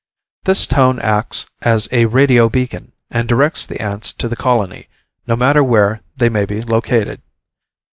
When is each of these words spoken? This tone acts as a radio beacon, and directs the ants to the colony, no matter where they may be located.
This 0.45 0.65
tone 0.65 0.97
acts 0.97 1.45
as 1.61 1.87
a 1.91 2.05
radio 2.07 2.49
beacon, 2.49 2.93
and 3.11 3.29
directs 3.29 3.67
the 3.67 3.79
ants 3.79 4.11
to 4.13 4.27
the 4.27 4.35
colony, 4.35 4.87
no 5.27 5.35
matter 5.35 5.63
where 5.63 6.01
they 6.17 6.27
may 6.27 6.45
be 6.45 6.59
located. 6.63 7.21